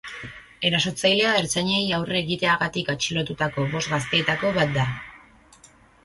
[0.67, 4.87] Erasotzailea ertzainei aurre egiteagatik atxilotutako bost gazteetako bat da.